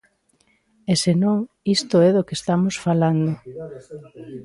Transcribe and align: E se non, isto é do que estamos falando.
E 0.91 0.93
se 1.03 1.13
non, 1.23 1.37
isto 1.77 1.95
é 2.07 2.09
do 2.17 2.25
que 2.27 2.37
estamos 2.39 2.75
falando. 2.85 3.31